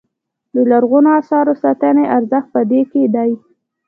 د 0.53 0.55
لرغونو 0.71 1.09
اثارو 1.21 1.53
ساتنې 1.63 2.03
ارزښت 2.17 2.49
په 2.53 2.61
دې 2.71 2.81
کې 2.91 3.03
دی. 3.15 3.31